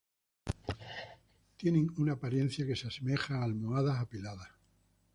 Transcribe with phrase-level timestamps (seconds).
[1.57, 4.49] Tienen una apariencia que se asemeja a almohadas apiladas.